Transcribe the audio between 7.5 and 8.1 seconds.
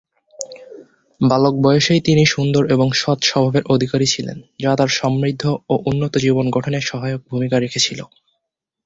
রেখেছিল।